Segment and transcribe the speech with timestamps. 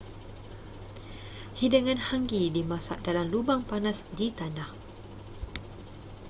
[1.59, 4.69] hidangan hangi dimasak dalam lubang panas di tanah